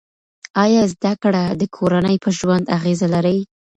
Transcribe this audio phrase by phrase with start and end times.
[0.63, 3.39] آیا زده کړه د کورنۍ په ژوند اغېزه لري؟